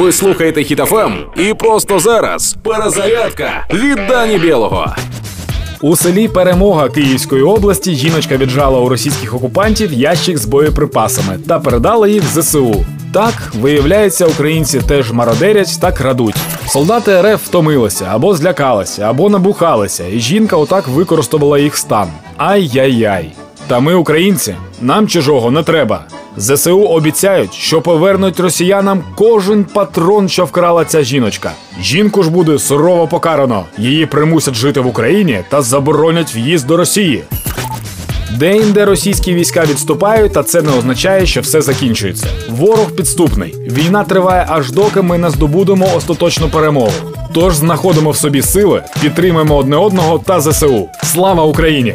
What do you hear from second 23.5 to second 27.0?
Та ми, українці, нам чужого не треба. ЗСУ